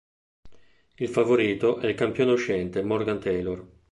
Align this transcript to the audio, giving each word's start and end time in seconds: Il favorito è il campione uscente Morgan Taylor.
Il 0.95 1.09
favorito 1.09 1.77
è 1.77 1.85
il 1.85 1.93
campione 1.93 2.31
uscente 2.31 2.81
Morgan 2.81 3.19
Taylor. 3.19 3.71